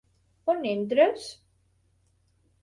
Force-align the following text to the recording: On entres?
On 0.53 0.63
entres? 0.69 1.27